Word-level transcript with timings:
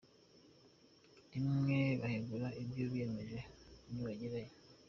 rimwe 1.31 1.77
bahigura 2.01 2.47
ibyo 2.61 2.83
biyemeje 2.91 3.39
nibagera 3.91 4.39